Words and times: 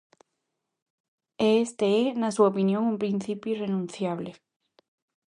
E 1.45 1.47
este 1.65 1.85
é, 2.01 2.03
na 2.21 2.29
súa 2.35 2.49
opinión 2.53 2.83
un 2.91 2.95
principio 3.03 3.51
irrenunciable. 3.55 4.31